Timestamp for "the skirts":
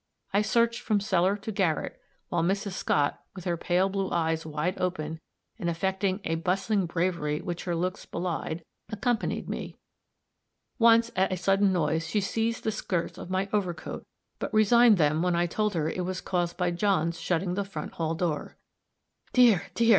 12.63-13.19